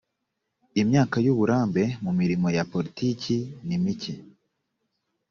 imyaka 0.81 1.17
y 1.25 1.27
‘uburambe 1.33 1.83
mu 2.03 2.11
mirimo 2.19 2.47
ya 2.57 2.63
politiki 2.71 3.35
nimike. 3.67 4.13